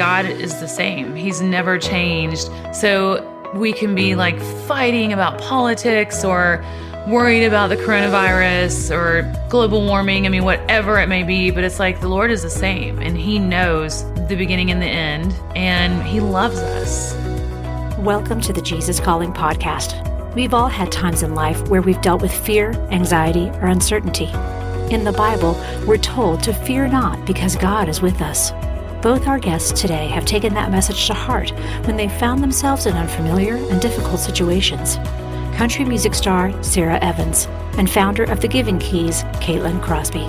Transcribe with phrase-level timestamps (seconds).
[0.00, 1.14] God is the same.
[1.14, 2.48] He's never changed.
[2.74, 6.64] So we can be like fighting about politics or
[7.06, 10.24] worried about the coronavirus or global warming.
[10.24, 13.14] I mean, whatever it may be, but it's like the Lord is the same and
[13.14, 17.14] He knows the beginning and the end, and He loves us.
[17.98, 20.34] Welcome to the Jesus Calling podcast.
[20.34, 24.30] We've all had times in life where we've dealt with fear, anxiety, or uncertainty.
[24.90, 28.50] In the Bible, we're told to fear not because God is with us.
[29.02, 31.52] Both our guests today have taken that message to heart
[31.86, 34.96] when they found themselves in unfamiliar and difficult situations.
[35.56, 37.46] Country music star Sara Evans
[37.78, 40.28] and founder of the Giving Keys, Caitlin Crosby.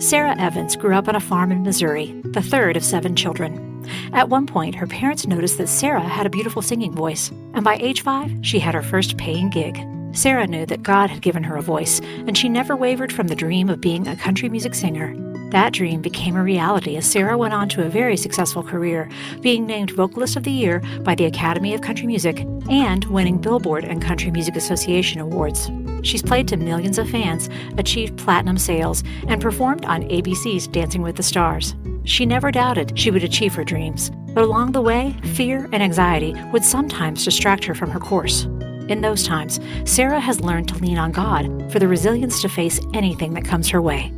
[0.00, 3.84] Sara Evans grew up on a farm in Missouri, the third of seven children.
[4.14, 7.76] At one point, her parents noticed that Sara had a beautiful singing voice, and by
[7.76, 9.78] age five, she had her first paying gig.
[10.12, 13.36] Sara knew that God had given her a voice, and she never wavered from the
[13.36, 15.14] dream of being a country music singer.
[15.50, 19.08] That dream became a reality as Sara went on to a very successful career,
[19.40, 23.84] being named Vocalist of the Year by the Academy of Country Music and winning Billboard
[23.84, 25.68] and Country Music Association awards.
[26.02, 27.48] She's played to millions of fans,
[27.78, 31.74] achieved platinum sales, and performed on ABC's Dancing with the Stars.
[32.04, 36.34] She never doubted she would achieve her dreams, but along the way, fear and anxiety
[36.52, 38.46] would sometimes distract her from her course.
[38.90, 42.80] In those times, Sara has learned to lean on God for the resilience to face
[42.92, 44.12] anything that comes her way.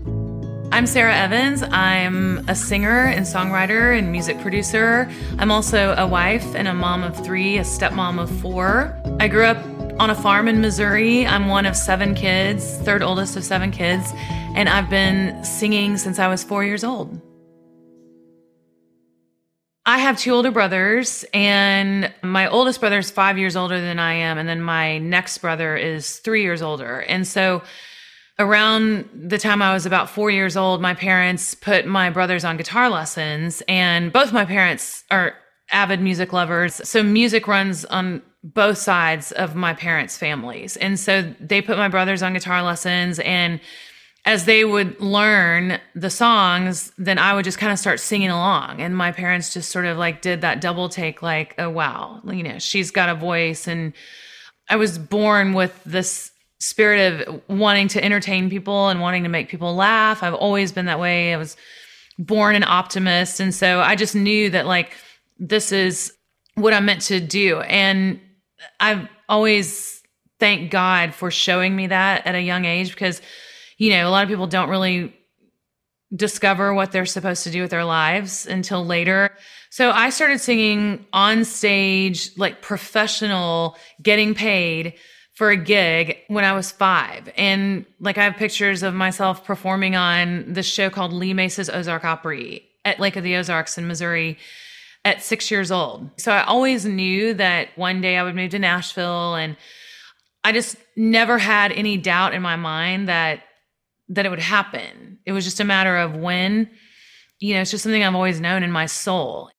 [0.72, 1.62] I'm Sara Evans.
[1.62, 5.10] I'm a singer and songwriter and music producer.
[5.38, 8.98] I'm also a wife and a mom of three, a stepmom of four.
[9.20, 9.62] I grew up
[10.00, 11.26] on a farm in Missouri.
[11.26, 14.10] I'm one of seven kids, third oldest of seven kids,
[14.56, 17.20] and I've been singing since I was four years old.
[19.84, 24.14] I have two older brothers, and my oldest brother is five years older than I
[24.14, 27.00] am, and then my next brother is three years older.
[27.00, 27.62] And so,
[28.38, 32.56] around the time I was about four years old, my parents put my brothers on
[32.56, 35.34] guitar lessons, and both my parents are
[35.72, 36.80] avid music lovers.
[36.88, 40.76] So, music runs on both sides of my parents' families.
[40.76, 43.58] And so, they put my brothers on guitar lessons, and
[44.24, 48.80] as they would learn the songs, then I would just kind of start singing along.
[48.80, 52.42] And my parents just sort of like did that double take, like, oh, wow, you
[52.42, 53.66] know, she's got a voice.
[53.66, 53.92] And
[54.68, 59.48] I was born with this spirit of wanting to entertain people and wanting to make
[59.48, 60.22] people laugh.
[60.22, 61.34] I've always been that way.
[61.34, 61.56] I was
[62.16, 63.40] born an optimist.
[63.40, 64.96] And so I just knew that, like,
[65.40, 66.12] this is
[66.54, 67.60] what I'm meant to do.
[67.62, 68.20] And
[68.78, 70.00] I've always
[70.38, 73.20] thanked God for showing me that at a young age because
[73.78, 75.14] you know, a lot of people don't really
[76.14, 79.30] discover what they're supposed to do with their lives until later.
[79.70, 84.94] So I started singing on stage, like professional, getting paid
[85.34, 87.32] for a gig when I was five.
[87.38, 92.04] And like I have pictures of myself performing on this show called Lee Mace's Ozark
[92.04, 94.36] Opry at Lake of the Ozarks in Missouri
[95.04, 96.10] at six years old.
[96.18, 99.56] So I always knew that one day I would move to Nashville and
[100.44, 103.42] I just never had any doubt in my mind that
[104.12, 105.18] that it would happen.
[105.24, 106.70] It was just a matter of when.
[107.40, 109.50] You know, it's just something I've always known in my soul.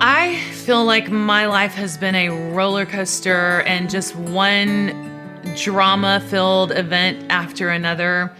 [0.00, 5.10] I feel like my life has been a roller coaster and just one
[5.56, 8.32] drama filled event after another.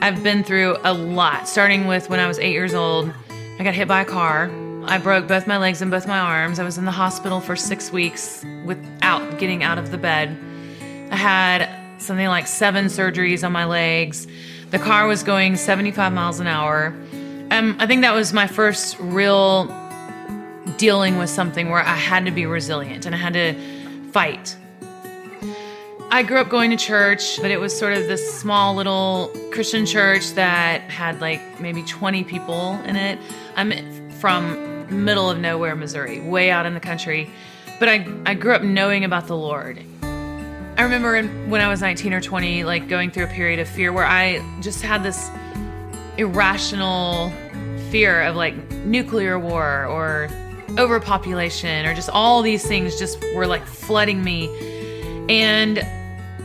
[0.00, 3.10] I've been through a lot, starting with when I was eight years old.
[3.58, 4.50] I got hit by a car.
[4.84, 6.58] I broke both my legs and both my arms.
[6.58, 10.36] I was in the hospital for six weeks without getting out of the bed.
[11.10, 14.26] I had something like seven surgeries on my legs.
[14.70, 16.94] The car was going 75 miles an hour.
[17.50, 19.66] Um, I think that was my first real
[20.76, 23.54] dealing with something where I had to be resilient and I had to
[24.10, 24.56] fight.
[26.10, 29.86] I grew up going to church, but it was sort of this small little Christian
[29.86, 33.18] church that had like maybe 20 people in it.
[33.56, 37.30] I'm from middle of nowhere, Missouri, way out in the country.
[37.78, 39.84] But I, I grew up knowing about the Lord
[40.78, 43.94] I remember when I was 19 or 20, like going through a period of fear
[43.94, 45.30] where I just had this
[46.18, 47.32] irrational
[47.90, 50.28] fear of like nuclear war or
[50.78, 54.48] overpopulation or just all these things just were like flooding me.
[55.30, 55.78] And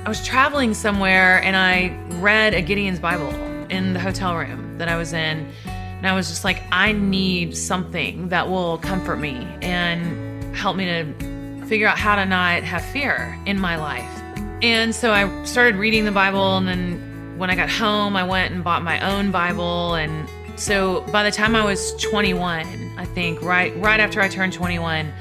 [0.06, 3.34] I was traveling somewhere and I read a Gideon's Bible
[3.70, 5.46] in the hotel room that I was in.
[5.66, 10.86] And I was just like, I need something that will comfort me and help me
[10.86, 14.21] to figure out how to not have fear in my life.
[14.62, 18.54] And so I started reading the Bible, and then when I got home, I went
[18.54, 19.96] and bought my own Bible.
[19.96, 20.28] And
[20.60, 25.12] so by the time I was 21, I think right right after I turned 21,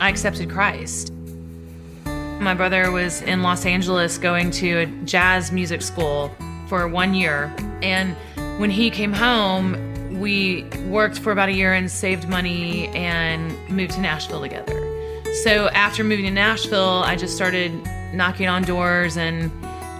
[0.00, 1.12] I accepted Christ.
[2.40, 6.32] My brother was in Los Angeles going to a jazz music school,
[6.68, 7.52] for one year.
[7.82, 8.14] And
[8.60, 13.92] when he came home, we worked for about a year and saved money and moved
[13.92, 14.84] to Nashville together.
[15.42, 17.72] So after moving to Nashville, I just started
[18.12, 19.50] knocking on doors and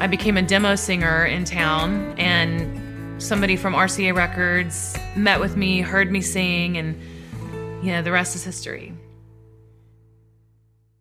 [0.00, 2.14] I became a demo singer in town.
[2.18, 7.00] And somebody from RCA Records met with me, heard me sing, and
[7.84, 8.92] you know, the rest is history.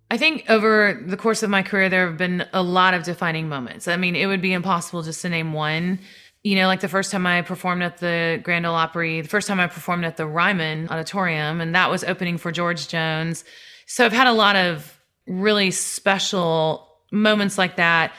[0.10, 3.50] I think over the course of my career, there have been a lot of defining
[3.50, 3.88] moments.
[3.88, 6.00] I mean, it would be impossible just to name one.
[6.44, 9.48] You know, like the first time I performed at the Grand Ole Opry, the first
[9.48, 13.44] time I performed at the Ryman Auditorium, and that was opening for George Jones.
[13.86, 18.14] So I've had a lot of really special moments like that.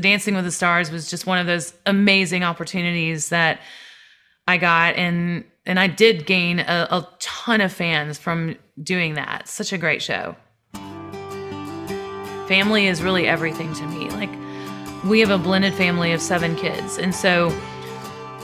[0.00, 3.60] Dancing with the Stars was just one of those amazing opportunities that
[4.48, 9.48] I got, and and I did gain a, a ton of fans from doing that.
[9.48, 10.34] Such a great show.
[12.48, 14.10] Family is really everything to me.
[14.10, 14.30] Like,
[15.04, 16.98] we have a blended family of seven kids.
[16.98, 17.56] And so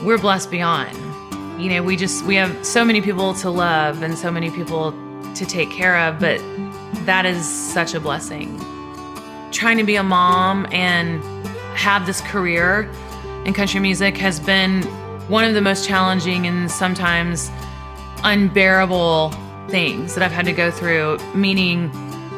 [0.03, 0.95] we're blessed beyond.
[1.61, 4.93] You know, we just, we have so many people to love and so many people
[5.35, 6.39] to take care of, but
[7.05, 8.57] that is such a blessing.
[9.51, 11.23] Trying to be a mom and
[11.75, 12.89] have this career
[13.45, 14.83] in country music has been
[15.27, 17.49] one of the most challenging and sometimes
[18.23, 19.31] unbearable
[19.69, 21.89] things that I've had to go through, meaning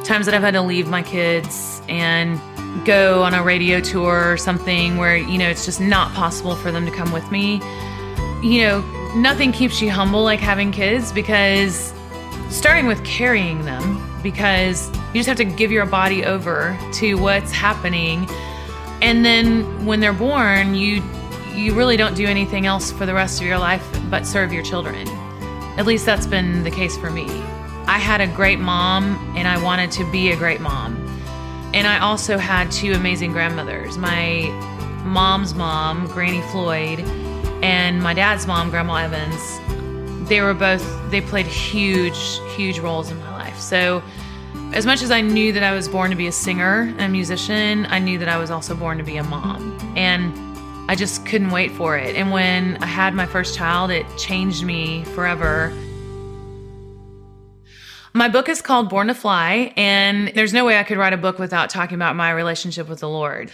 [0.03, 2.39] times that I've had to leave my kids and
[2.85, 6.71] go on a radio tour or something where, you know, it's just not possible for
[6.71, 7.61] them to come with me.
[8.41, 8.81] You know,
[9.15, 11.93] nothing keeps you humble like having kids because
[12.49, 17.51] starting with carrying them, because you just have to give your body over to what's
[17.51, 18.27] happening.
[19.01, 21.03] And then when they're born, you
[21.53, 24.63] you really don't do anything else for the rest of your life but serve your
[24.63, 25.05] children.
[25.77, 27.25] At least that's been the case for me.
[27.87, 30.95] I had a great mom and I wanted to be a great mom.
[31.73, 33.97] And I also had two amazing grandmothers.
[33.97, 34.43] My
[35.03, 36.99] mom's mom, Granny Floyd,
[37.61, 40.29] and my dad's mom, Grandma Evans.
[40.29, 43.59] They were both, they played huge, huge roles in my life.
[43.59, 44.01] So,
[44.73, 47.09] as much as I knew that I was born to be a singer and a
[47.09, 49.77] musician, I knew that I was also born to be a mom.
[49.97, 50.33] And
[50.89, 52.15] I just couldn't wait for it.
[52.15, 55.73] And when I had my first child, it changed me forever.
[58.13, 61.17] My book is called Born to Fly, and there's no way I could write a
[61.17, 63.51] book without talking about my relationship with the Lord.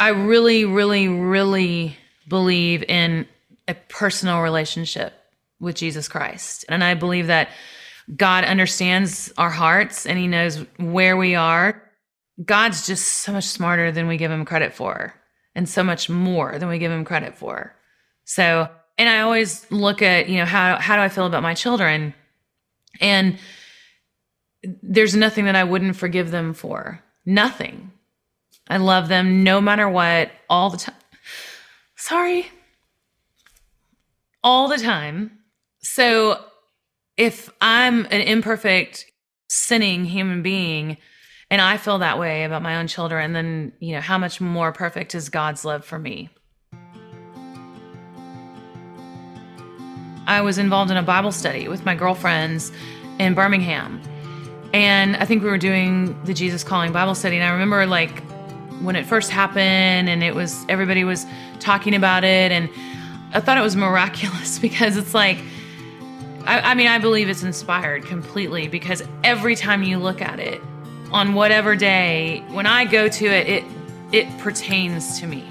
[0.00, 1.96] I really, really, really
[2.28, 3.26] believe in
[3.68, 5.14] a personal relationship
[5.60, 6.64] with Jesus Christ.
[6.68, 7.48] And I believe that
[8.14, 11.82] God understands our hearts and He knows where we are.
[12.44, 15.14] God's just so much smarter than we give Him credit for,
[15.54, 17.74] and so much more than we give Him credit for.
[18.24, 18.68] So,
[18.98, 22.14] and I always look at, you know, how, how do I feel about my children?
[23.00, 23.38] And
[24.82, 27.02] there's nothing that I wouldn't forgive them for.
[27.24, 27.92] Nothing.
[28.68, 30.94] I love them no matter what, all the time.
[31.96, 32.50] Sorry.
[34.42, 35.38] All the time.
[35.80, 36.44] So
[37.16, 39.06] if I'm an imperfect,
[39.48, 40.98] sinning human being,
[41.50, 44.72] and I feel that way about my own children, then, you know, how much more
[44.72, 46.28] perfect is God's love for me?
[50.26, 52.72] I was involved in a Bible study with my girlfriends
[53.20, 54.02] in Birmingham.
[54.74, 57.36] And I think we were doing the Jesus Calling Bible study.
[57.36, 58.22] And I remember like
[58.82, 61.24] when it first happened and it was everybody was
[61.60, 62.50] talking about it.
[62.50, 62.68] And
[63.32, 65.38] I thought it was miraculous because it's like,
[66.46, 70.60] I, I mean, I believe it's inspired completely because every time you look at it
[71.12, 73.64] on whatever day, when I go to it, it
[74.12, 75.44] it pertains to me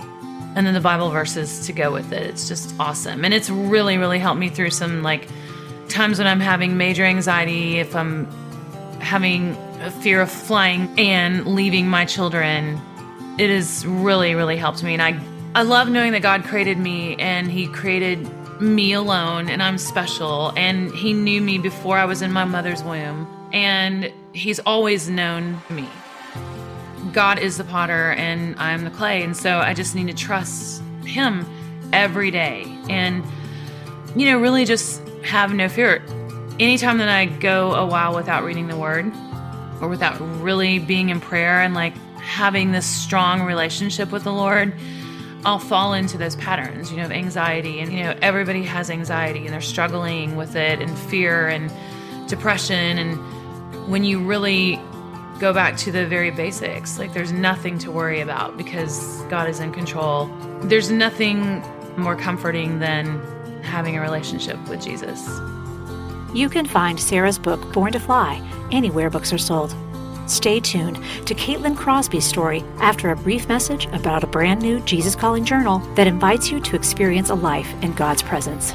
[0.55, 2.23] and then the Bible verses to go with it.
[2.23, 3.25] It's just awesome.
[3.25, 5.27] And it's really, really helped me through some like
[5.89, 8.25] times when I'm having major anxiety, if I'm
[9.01, 12.81] having a fear of flying and leaving my children,
[13.37, 14.93] it has really, really helped me.
[14.93, 15.19] And I,
[15.53, 18.25] I love knowing that God created me and He created
[18.59, 20.51] me alone and I'm special.
[20.55, 23.27] And He knew me before I was in my mother's womb.
[23.53, 25.87] And He's always known me.
[27.13, 29.23] God is the potter and I'm the clay.
[29.23, 31.45] And so I just need to trust Him
[31.93, 32.65] every day.
[32.89, 33.23] And,
[34.15, 36.03] you know, really just have no fear.
[36.59, 39.11] Anytime that I go a while without reading the word
[39.81, 44.73] or without really being in prayer and like having this strong relationship with the Lord,
[45.45, 47.79] I'll fall into those patterns, you know, of anxiety.
[47.79, 51.71] And, you know, everybody has anxiety and they're struggling with it and fear and
[52.27, 52.97] depression.
[52.97, 54.79] And when you really
[55.39, 59.59] go back to the very basics, like there's nothing to worry about because God is
[59.59, 60.25] in control.
[60.63, 61.63] There's nothing
[61.95, 63.21] more comforting than
[63.61, 65.27] having a relationship with Jesus.
[66.33, 69.75] You can find Sara's book, Born to Fly, anywhere books are sold.
[70.27, 75.15] Stay tuned to Caitlin Crosby's story after a brief message about a brand new Jesus
[75.15, 78.73] Calling journal that invites you to experience a life in God's presence.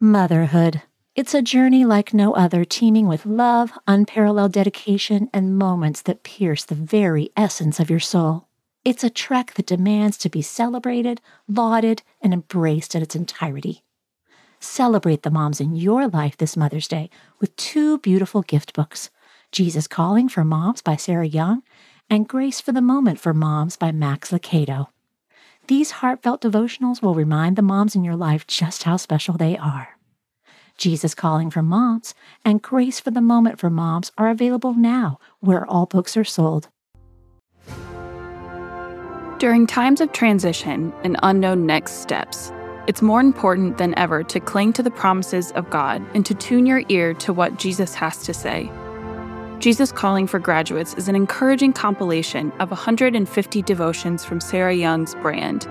[0.00, 0.82] Motherhood.
[1.14, 6.64] It's a journey like no other, teeming with love, unparalleled dedication, and moments that pierce
[6.64, 8.48] the very essence of your soul.
[8.84, 13.84] It's a trek that demands to be celebrated, lauded, and embraced in its entirety.
[14.64, 19.10] Celebrate the moms in your life this Mother's Day with two beautiful gift books
[19.52, 21.62] Jesus Calling for Moms by Sarah Young
[22.08, 24.88] and Grace for the Moment for Moms by Max Lucado.
[25.66, 29.98] These heartfelt devotionals will remind the moms in your life just how special they are.
[30.78, 35.66] Jesus Calling for Moms and Grace for the Moment for Moms are available now where
[35.66, 36.68] all books are sold.
[39.38, 42.50] During times of transition and unknown next steps,
[42.86, 46.66] it's more important than ever to cling to the promises of God and to tune
[46.66, 48.70] your ear to what Jesus has to say.
[49.58, 55.66] Jesus Calling for Graduates is an encouraging compilation of 150 devotions from Sarah Young's brand.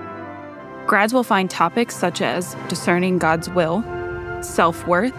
[0.88, 3.84] Grads will find topics such as discerning God's will,
[4.42, 5.14] self worth,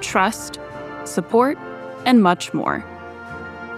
[0.00, 0.58] trust,
[1.04, 1.56] support,
[2.04, 2.84] and much more.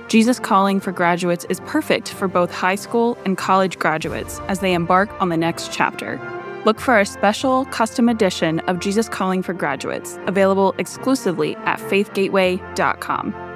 [0.09, 4.73] Jesus Calling for Graduates is perfect for both high school and college graduates as they
[4.73, 6.19] embark on the next chapter.
[6.67, 13.47] Look for a special custom edition of Jesus Calling for Graduates, available exclusively at faithgateway.com.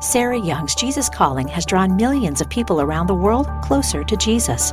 [0.00, 4.72] Sarah Young's Jesus Calling has drawn millions of people around the world closer to Jesus.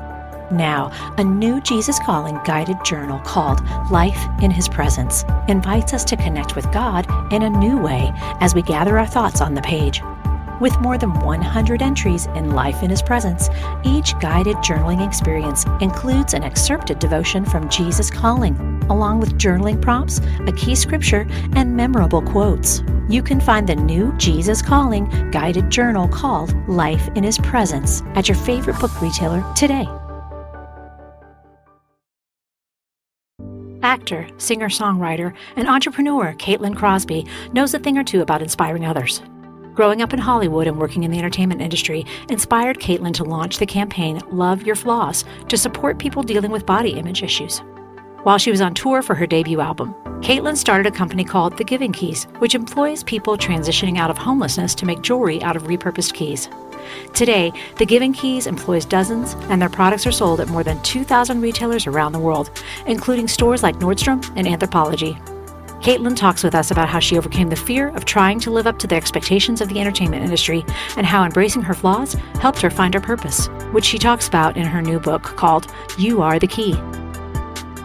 [0.52, 3.62] Now, a new Jesus Calling guided journal called
[3.92, 8.56] Life in His Presence invites us to connect with God in a new way as
[8.56, 10.02] we gather our thoughts on the page.
[10.60, 13.50] With more than 100 entries in Life in His Presence,
[13.84, 18.56] each guided journaling experience includes an excerpted devotion from Jesus Calling,
[18.90, 22.82] along with journaling prompts, a key scripture, and memorable quotes.
[23.08, 28.28] You can find the new Jesus Calling guided journal called Life in His Presence at
[28.28, 29.88] your favorite book retailer today.
[33.84, 39.22] Actor, singer songwriter, and entrepreneur Caitlin Crosby knows a thing or two about inspiring others.
[39.78, 43.66] Growing up in Hollywood and working in the entertainment industry inspired Caitlin to launch the
[43.68, 47.60] campaign Love Your Flaws to support people dealing with body image issues.
[48.24, 51.64] While she was on tour for her debut album, Caitlin started a company called The
[51.64, 56.16] Giving Keys, which employs people transitioning out of homelessness to make jewelry out of repurposed
[56.16, 56.50] keys.
[57.14, 61.40] Today, The Giving Keys employs dozens, and their products are sold at more than 2,000
[61.40, 62.50] retailers around the world,
[62.88, 65.37] including stores like Nordstrom and Anthropologie.
[65.88, 68.78] Caitlin talks with us about how she overcame the fear of trying to live up
[68.80, 70.66] to the expectations of the entertainment industry
[70.98, 74.66] and how embracing her flaws helped her find her purpose, which she talks about in
[74.66, 76.74] her new book called You Are the Key.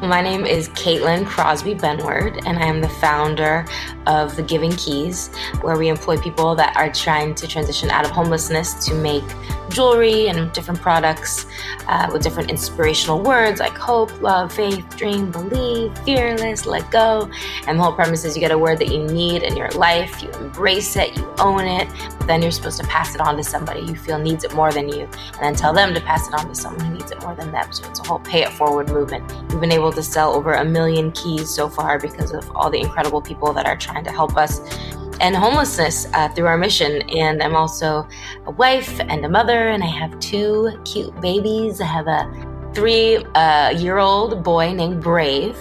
[0.03, 3.65] My name is Caitlin Crosby Benward, and I am the founder
[4.09, 8.11] of The Giving Keys, where we employ people that are trying to transition out of
[8.11, 9.23] homelessness to make
[9.73, 11.47] jewelry and different products
[11.89, 17.31] uh, with different inspirational words like hope, love, faith, dream, believe, fearless, let go.
[17.67, 20.23] And the whole premise is you get a word that you need in your life,
[20.23, 21.89] you embrace it, you own it,
[22.19, 24.73] but then you're supposed to pass it on to somebody you feel needs it more
[24.73, 27.21] than you, and then tell them to pass it on to someone who needs it
[27.23, 27.73] more than them.
[27.73, 29.31] So it's a whole pay it forward movement.
[29.51, 32.81] We've been able to sell over a million keys so far because of all the
[32.81, 34.61] incredible people that are trying to help us
[35.21, 37.03] and homelessness uh, through our mission.
[37.11, 38.07] And I'm also
[38.47, 41.81] a wife and a mother, and I have two cute babies.
[41.81, 42.31] I have a
[42.75, 45.57] three uh, year old boy named Brave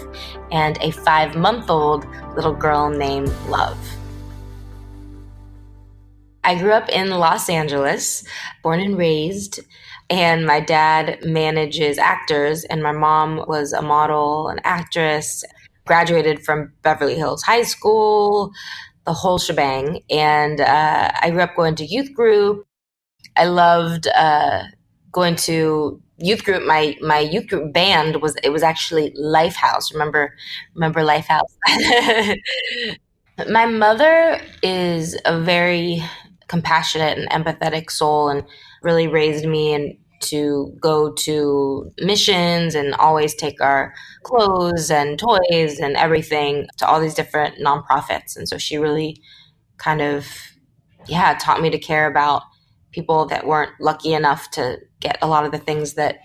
[0.52, 2.06] and a five month old
[2.36, 3.78] little girl named Love.
[6.44, 8.26] I grew up in Los Angeles,
[8.64, 9.60] born and raised,
[10.10, 15.44] and my dad manages actors, and my mom was a model, an actress,
[15.86, 18.52] graduated from Beverly Hills High School,
[19.06, 20.02] the whole shebang.
[20.10, 22.66] And uh, I grew up going to youth group.
[23.36, 24.64] I loved uh,
[25.12, 26.64] going to youth group.
[26.66, 29.94] My my youth group band was it was actually Lifehouse.
[29.94, 30.36] Remember
[30.76, 31.50] remember Lifehouse.
[33.50, 36.04] my mother is a very
[36.48, 38.44] compassionate and empathetic soul, and
[38.84, 45.80] really raised me and to go to missions and always take our clothes and toys
[45.80, 48.36] and everything to all these different nonprofits.
[48.36, 49.22] And so she really
[49.78, 50.28] kind of,
[51.08, 52.44] yeah, taught me to care about
[52.92, 56.20] people that weren't lucky enough to get a lot of the things that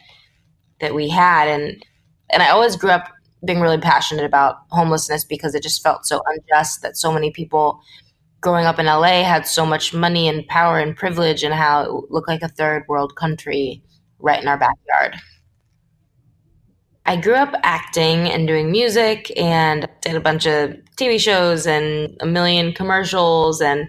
[0.80, 1.84] that we had and
[2.30, 3.08] and I always grew up
[3.44, 7.80] being really passionate about homelessness because it just felt so unjust that so many people
[8.40, 12.10] growing up in LA had so much money and power and privilege and how it
[12.10, 13.82] looked like a third world country
[14.18, 15.16] right in our backyard.
[17.04, 22.16] I grew up acting and doing music and did a bunch of TV shows and
[22.20, 23.86] a million commercials and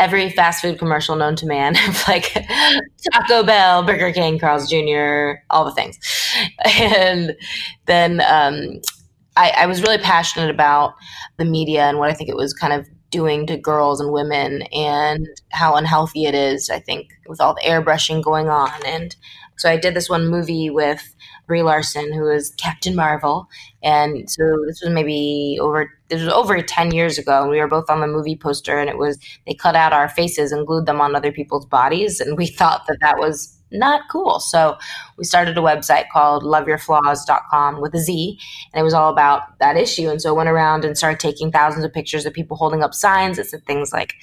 [0.00, 1.74] every fast food commercial known to man,
[2.08, 2.32] like
[3.12, 5.98] Taco Bell, Burger King, Carl's Jr., all the things.
[6.64, 7.36] And
[7.86, 8.80] then um,
[9.36, 10.94] I, I was really passionate about
[11.36, 14.62] the media and what I think it was kind of doing to girls and women
[14.72, 18.72] and how unhealthy it is, I think, with all the airbrushing going on.
[18.84, 19.14] And
[19.56, 21.02] so I did this one movie with
[21.46, 23.46] Brie Larson, who is Captain Marvel.
[23.82, 27.42] And so this was maybe over this was over 10 years ago.
[27.42, 30.08] And we were both on the movie poster and it was they cut out our
[30.08, 32.20] faces and glued them on other people's bodies.
[32.20, 34.38] And we thought that that was not cool.
[34.38, 34.76] So
[35.18, 38.38] we started a website called loveyourflaws.com with a Z,
[38.72, 40.08] and it was all about that issue.
[40.08, 42.94] And so I went around and started taking thousands of pictures of people holding up
[42.94, 44.14] signs that said things like,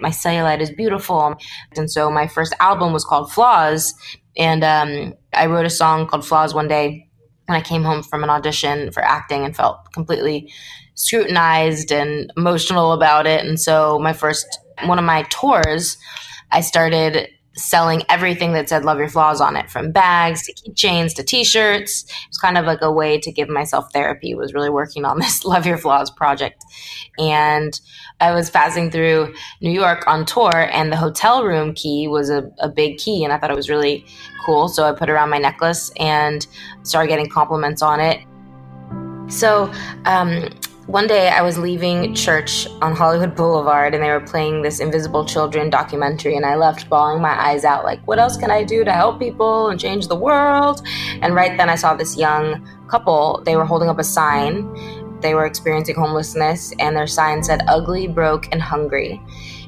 [0.00, 1.36] My cellulite is beautiful.
[1.76, 3.94] And so my first album was called Flaws,
[4.36, 7.08] and um, I wrote a song called Flaws one day
[7.46, 10.52] when I came home from an audition for acting and felt completely
[10.94, 13.44] scrutinized and emotional about it.
[13.44, 14.46] And so my first
[14.84, 15.96] one of my tours,
[16.50, 21.14] I started selling everything that said love your flaws on it from bags to keychains
[21.14, 22.04] to t-shirts.
[22.04, 25.18] It was kind of like a way to give myself therapy was really working on
[25.20, 26.64] this love your flaws project.
[27.18, 27.78] And
[28.20, 32.48] i was passing through new york on tour and the hotel room key was a,
[32.60, 34.06] a big key and i thought it was really
[34.46, 36.46] cool so i put it around my necklace and
[36.84, 38.20] started getting compliments on it.
[39.28, 39.72] So
[40.04, 40.48] um,
[40.86, 45.24] one day I was leaving church on Hollywood Boulevard and they were playing this Invisible
[45.24, 48.84] Children documentary, and I left bawling my eyes out, like, what else can I do
[48.84, 50.86] to help people and change the world?
[51.22, 55.20] And right then I saw this young couple, they were holding up a sign.
[55.20, 59.22] They were experiencing homelessness, and their sign said, ugly, broke, and hungry.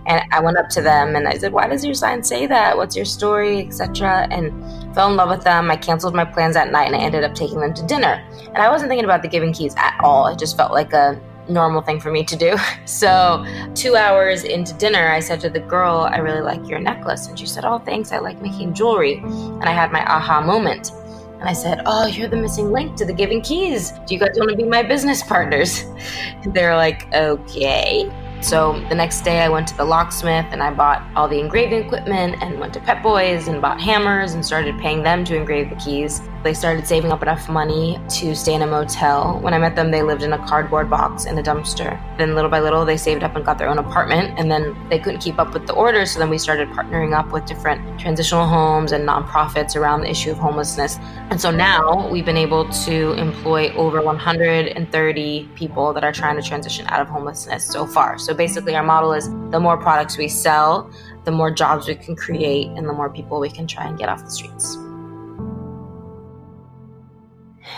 [0.06, 2.76] And I went up to them and I said, Why does your sign say that?
[2.76, 4.28] What's your story, etc.?
[4.30, 4.52] And
[4.94, 5.70] fell in love with them.
[5.70, 8.24] I canceled my plans that night and I ended up taking them to dinner.
[8.46, 10.28] And I wasn't thinking about the giving keys at all.
[10.28, 12.56] It just felt like a normal thing for me to do.
[12.86, 13.44] So,
[13.74, 17.26] two hours into dinner, I said to the girl, I really like your necklace.
[17.26, 18.12] And she said, Oh, thanks.
[18.12, 19.16] I like making jewelry.
[19.16, 20.92] And I had my aha moment.
[21.40, 23.90] And I said, Oh, you're the missing link to the Giving Keys.
[24.06, 25.84] Do you guys want to be my business partners?
[26.42, 28.10] And they're like, Okay.
[28.46, 31.84] So the next day, I went to the locksmith and I bought all the engraving
[31.84, 35.68] equipment and went to Pep Boys and bought hammers and started paying them to engrave
[35.68, 36.22] the keys.
[36.44, 39.40] They started saving up enough money to stay in a motel.
[39.40, 42.00] When I met them, they lived in a cardboard box in a dumpster.
[42.18, 44.38] Then, little by little, they saved up and got their own apartment.
[44.38, 46.12] And then they couldn't keep up with the orders.
[46.12, 50.30] So then we started partnering up with different transitional homes and nonprofits around the issue
[50.30, 50.98] of homelessness.
[51.30, 56.42] And so now we've been able to employ over 130 people that are trying to
[56.42, 58.18] transition out of homelessness so far.
[58.18, 60.90] So basically, our model is the more products we sell,
[61.24, 64.08] the more jobs we can create, and the more people we can try and get
[64.08, 64.76] off the streets.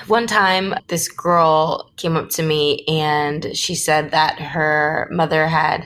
[0.06, 5.84] One time, this girl came up to me and she said that her mother had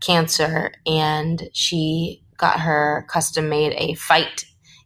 [0.00, 4.44] cancer and she got her custom made a fight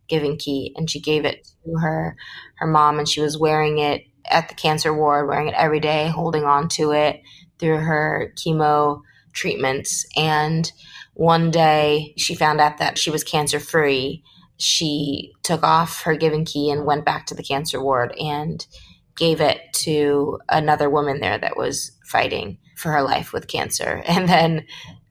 [0.08, 2.16] giving key and she gave it to her
[2.56, 6.08] her mom and she was wearing it at the cancer ward wearing it every day
[6.08, 7.20] holding on to it
[7.58, 9.02] through her chemo
[9.38, 10.72] treatments and
[11.14, 14.22] one day she found out that she was cancer free
[14.58, 18.66] she took off her giving key and went back to the cancer ward and
[19.16, 24.02] gave it to another woman there that was fighting for her life with cancer.
[24.08, 24.66] And then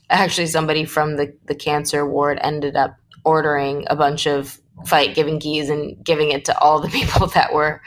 [0.09, 5.39] actually somebody from the, the cancer ward ended up ordering a bunch of fight giving
[5.39, 7.81] keys and giving it to all the people that were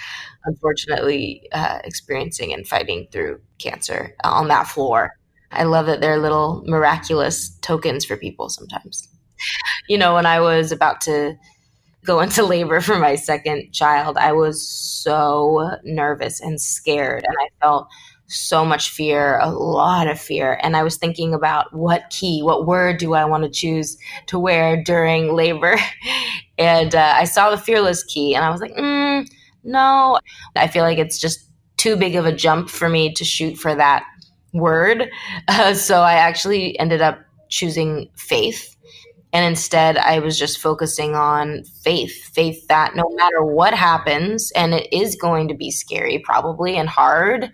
[0.44, 5.12] unfortunately uh, experiencing and fighting through cancer on that floor.
[5.52, 9.08] I love that they're little miraculous tokens for people sometimes.
[9.88, 11.36] You know, when I was about to
[12.04, 17.24] go into labor for my second child, I was so nervous and scared.
[17.26, 17.88] And I felt
[18.28, 20.58] so much fear, a lot of fear.
[20.62, 24.38] And I was thinking about what key, what word do I want to choose to
[24.38, 25.76] wear during labor?
[26.58, 29.28] and uh, I saw the fearless key and I was like, mm,
[29.64, 30.18] no,
[30.54, 33.74] I feel like it's just too big of a jump for me to shoot for
[33.74, 34.04] that
[34.52, 35.10] word.
[35.48, 38.76] Uh, so I actually ended up choosing faith
[39.32, 44.74] and instead, I was just focusing on faith faith that no matter what happens, and
[44.74, 47.52] it is going to be scary, probably, and hard,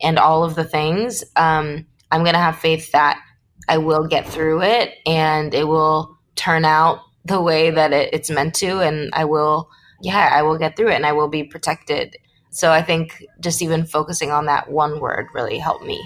[0.00, 3.20] and all of the things, um, I'm going to have faith that
[3.68, 8.30] I will get through it and it will turn out the way that it, it's
[8.30, 8.80] meant to.
[8.80, 9.68] And I will,
[10.02, 12.16] yeah, I will get through it and I will be protected.
[12.50, 16.02] So I think just even focusing on that one word really helped me.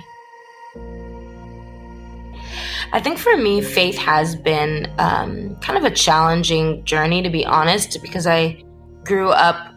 [2.93, 7.45] I think for me, faith has been um, kind of a challenging journey, to be
[7.45, 8.63] honest, because I
[9.05, 9.75] grew up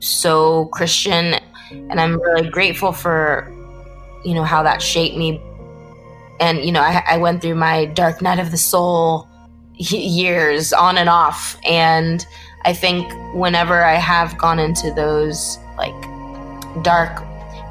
[0.00, 1.36] so Christian.
[1.70, 3.50] And I'm really grateful for,
[4.24, 5.40] you know, how that shaped me.
[6.40, 9.28] And, you know, I, I went through my dark night of the soul
[9.74, 11.56] years on and off.
[11.64, 12.26] And
[12.64, 15.94] I think whenever I have gone into those like
[16.82, 17.22] dark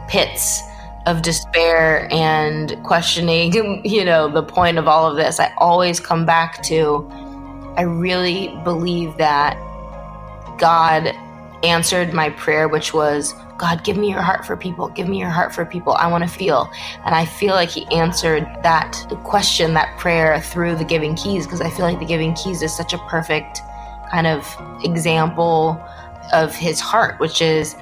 [0.08, 0.62] pits
[1.10, 6.26] of despair and questioning, you know, the point of all of this, I always come
[6.26, 7.10] back to
[7.78, 9.58] I really believe that
[10.58, 11.16] God
[11.64, 14.90] answered my prayer, which was, God, give me your heart for people.
[14.90, 15.94] Give me your heart for people.
[15.94, 16.70] I want to feel.
[17.06, 21.62] And I feel like He answered that question, that prayer through the Giving Keys, because
[21.62, 23.62] I feel like the Giving Keys is such a perfect
[24.12, 24.46] kind of
[24.84, 25.82] example
[26.34, 27.76] of His heart, which is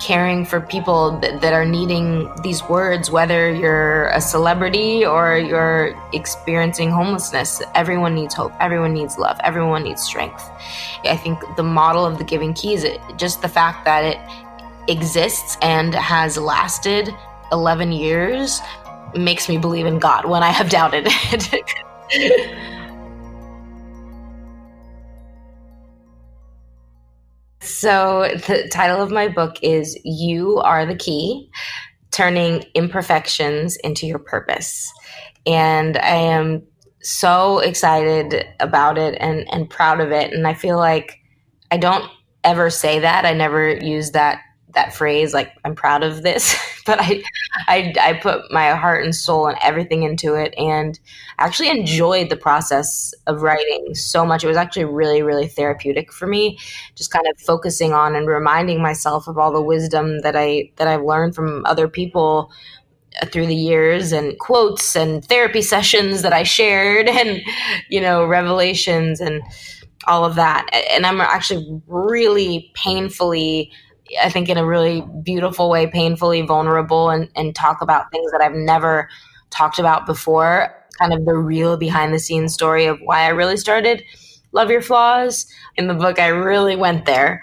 [0.00, 5.94] caring for people that, that are needing these words, whether you're a celebrity or you're
[6.12, 7.62] experiencing homelessness.
[7.74, 8.52] Everyone needs hope.
[8.60, 9.38] Everyone needs love.
[9.42, 10.48] Everyone needs strength.
[11.04, 14.18] I think the model of the Giving Keys, it, just the fact that it
[14.88, 17.14] exists and has lasted
[17.52, 18.60] 11 years
[19.14, 22.74] makes me believe in God when I have doubted it.
[27.78, 31.48] So, the title of my book is You Are the Key
[32.10, 34.92] Turning Imperfections into Your Purpose.
[35.46, 36.64] And I am
[37.02, 40.32] so excited about it and, and proud of it.
[40.32, 41.20] And I feel like
[41.70, 42.04] I don't
[42.42, 43.24] ever say that.
[43.24, 44.40] I never use that
[44.78, 47.22] that phrase like i'm proud of this but I,
[47.66, 50.98] I i put my heart and soul and everything into it and
[51.38, 54.42] I actually enjoyed the process of writing so much.
[54.42, 56.58] It was actually really really therapeutic for me
[56.96, 60.88] just kind of focusing on and reminding myself of all the wisdom that i that
[60.88, 62.50] i've learned from other people
[63.22, 67.40] uh, through the years and quotes and therapy sessions that i shared and
[67.88, 69.42] you know revelations and
[70.06, 70.66] all of that.
[70.90, 73.70] And i'm actually really painfully
[74.22, 78.40] I think in a really beautiful way, painfully vulnerable and, and talk about things that
[78.40, 79.08] I've never
[79.50, 80.74] talked about before.
[80.98, 84.02] Kind of the real behind the scenes story of why I really started
[84.52, 85.46] Love Your Flaws.
[85.76, 87.42] In the book, I really went there.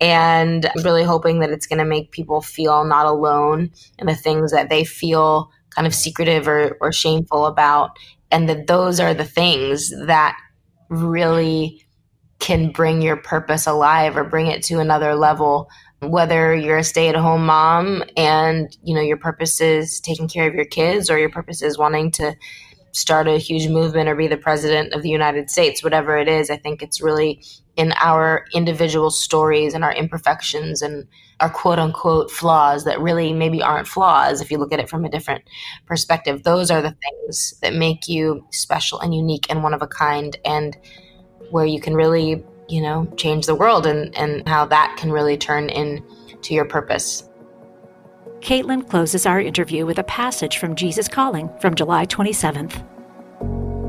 [0.00, 4.14] And I'm really hoping that it's going to make people feel not alone in the
[4.14, 7.90] things that they feel kind of secretive or, or shameful about.
[8.30, 10.36] And that those are the things that
[10.88, 11.84] really
[12.40, 15.68] can bring your purpose alive or bring it to another level
[16.10, 20.64] whether you're a stay-at-home mom and you know your purpose is taking care of your
[20.64, 22.34] kids or your purpose is wanting to
[22.92, 26.50] start a huge movement or be the president of the United States whatever it is
[26.50, 27.42] i think it's really
[27.76, 31.06] in our individual stories and our imperfections and
[31.40, 35.04] our quote unquote flaws that really maybe aren't flaws if you look at it from
[35.04, 35.42] a different
[35.86, 36.44] perspective.
[36.44, 40.36] Those are the things that make you special and unique and one of a kind
[40.44, 40.76] and
[41.50, 45.36] where you can really you know, change the world and, and how that can really
[45.36, 47.28] turn into your purpose.
[48.40, 52.84] Caitlin closes our interview with a passage from Jesus Calling from July 27th.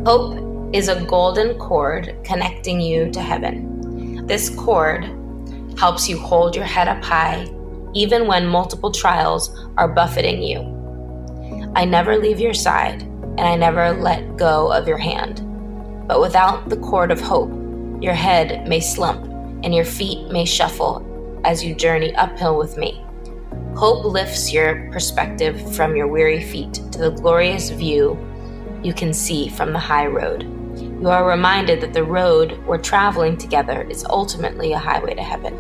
[0.06, 4.26] Hope is a golden cord connecting you to heaven.
[4.28, 5.04] This cord
[5.78, 7.48] helps you hold your head up high
[7.96, 10.60] even when multiple trials are buffeting you.
[11.76, 15.42] I never leave your side and I never let go of your hand.
[16.08, 17.52] But without the cord of hope,
[18.06, 19.26] your head may slump
[19.64, 23.04] and your feet may shuffle as you journey uphill with me.
[23.76, 28.16] Hope lifts your perspective from your weary feet to the glorious view
[28.84, 30.44] you can see from the high road.
[30.78, 35.56] You are reminded that the road we're traveling together is ultimately a highway to heaven.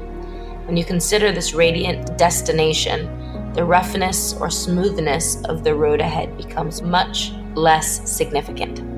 [0.68, 6.84] When you consider this radiant destination, the roughness or smoothness of the road ahead becomes
[6.84, 8.95] much less significant.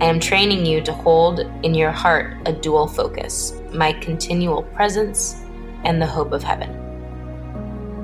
[0.00, 5.36] I am training you to hold in your heart a dual focus my continual presence
[5.84, 6.80] and the hope of heaven.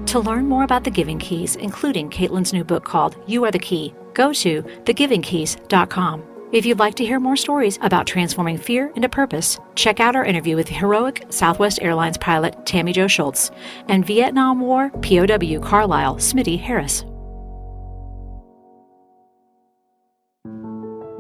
[0.07, 3.59] To learn more about the Giving Keys, including Caitlin's new book called You Are the
[3.59, 6.25] Key, go to thegivingkeys.com.
[6.53, 10.25] If you'd like to hear more stories about transforming fear into purpose, check out our
[10.25, 13.53] interview with heroic Southwest Airlines pilot Tammie Jo Shults
[13.87, 17.05] and Vietnam War POW Carlisle Smitty Harris.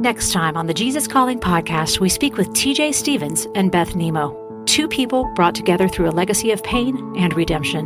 [0.00, 4.64] Next time on the Jesus Calling podcast, we speak with TJ Stevens and Beth Nimmo,
[4.64, 7.80] two people brought together through a legacy of pain and redemption.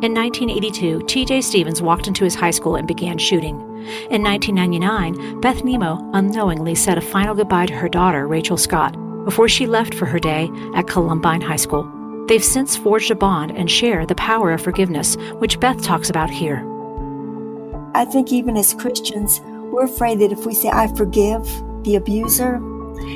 [0.00, 3.56] In 1982, TJ Stevens walked into his high school and began shooting.
[4.12, 9.48] In 1999, Beth Nimmo unknowingly said a final goodbye to her daughter, Rachel Scott, before
[9.48, 11.82] she left for her day at Columbine High School.
[12.28, 16.30] They've since forged a bond and share the power of forgiveness, which Beth talks about
[16.30, 16.64] here.
[17.92, 21.44] I think even as Christians, we're afraid that if we say, I forgive
[21.84, 22.52] the abuser,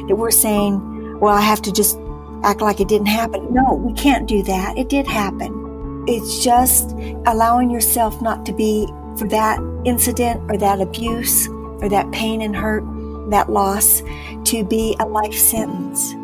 [0.09, 1.99] that we're saying, well, I have to just
[2.43, 3.53] act like it didn't happen.
[3.53, 4.77] No, we can't do that.
[4.77, 6.05] It did happen.
[6.07, 6.91] It's just
[7.27, 8.87] allowing yourself not to be
[9.19, 12.85] for that incident or that abuse or that pain and hurt,
[13.31, 14.03] that loss,
[14.45, 16.15] to be a life sentence.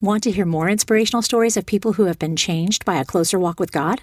[0.00, 3.36] Want to hear more inspirational stories of people who have been changed by a closer
[3.36, 4.02] walk with God?